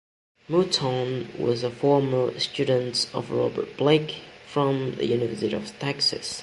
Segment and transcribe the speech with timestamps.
[0.49, 6.39] Mouton was a former student of Robert Blake from the University of Texas.